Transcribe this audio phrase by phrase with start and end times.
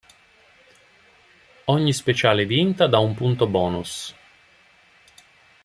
[1.65, 4.15] Ogni speciale vinta dà un punto bonus.